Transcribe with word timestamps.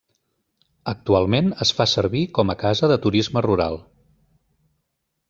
Actualment 0.93 1.51
es 1.65 1.73
fa 1.79 1.87
servir 1.91 2.23
com 2.37 2.53
a 2.53 2.57
casa 2.63 2.89
de 2.93 2.97
turisme 3.05 3.45
rural. 3.49 3.79